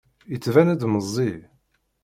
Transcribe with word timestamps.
Yettban-d 0.31 0.81
meẓẓi. 0.91 1.31